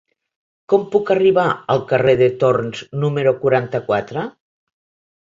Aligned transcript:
Com 0.71 0.85
puc 0.95 1.11
arribar 1.15 1.43
al 1.75 1.85
carrer 1.93 2.17
de 2.23 2.31
Torns 2.47 2.83
número 3.07 3.37
quaranta-quatre? 3.45 4.29